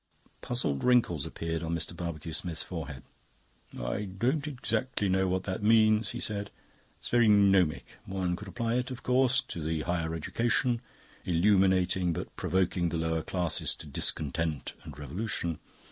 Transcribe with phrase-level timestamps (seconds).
[0.41, 1.95] Puzzled wrinkles appeared on Mr.
[1.95, 3.03] Barbecue Smith's forehead.
[3.79, 6.49] "I don't exactly know what that means," he said.
[6.97, 7.97] "It's very gnomic.
[8.07, 10.81] One could apply it, of course to the Higher Education
[11.23, 15.59] illuminating, but provoking the Lower Classes to discontent and revolution.